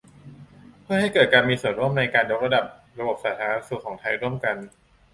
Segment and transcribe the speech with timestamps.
[0.83, 2.65] เพื่อให้เกิดการมีส่วนร่วมในการยกระดับ
[2.99, 4.55] ระบบสาธารณสุของไทยร่วมกัน